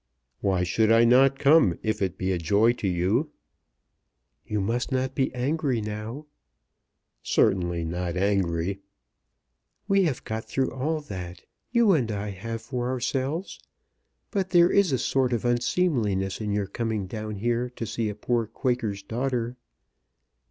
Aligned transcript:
"Why 0.39 0.63
should 0.63 0.91
I 0.91 1.03
not 1.05 1.37
come 1.37 1.77
if 1.83 2.01
it 2.01 2.17
be 2.17 2.31
a 2.31 2.39
joy 2.39 2.73
to 2.73 2.87
you?" 2.87 3.29
"You 4.47 4.59
must 4.59 4.91
not 4.91 5.13
be 5.13 5.31
angry 5.35 5.79
now." 5.79 6.25
"Certainly 7.21 7.85
not 7.85 8.17
angry." 8.17 8.79
"We 9.87 10.05
have 10.05 10.23
got 10.23 10.45
through 10.45 10.71
all 10.71 11.01
that, 11.01 11.43
you 11.71 11.91
and 11.91 12.11
I 12.11 12.31
have 12.31 12.63
for 12.63 12.89
ourselves; 12.89 13.59
but 14.31 14.49
there 14.49 14.71
is 14.71 14.91
a 14.91 14.97
sort 14.97 15.33
of 15.33 15.45
unseemliness 15.45 16.41
in 16.41 16.51
your 16.51 16.65
coming 16.65 17.05
down 17.05 17.35
here 17.35 17.69
to 17.69 17.85
see 17.85 18.09
a 18.09 18.15
poor 18.15 18.47
Quaker's 18.47 19.03
daughter." 19.03 19.55